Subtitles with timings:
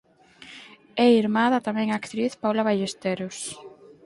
[1.05, 3.37] É irmá da tamén actriz Paula Ballesteros.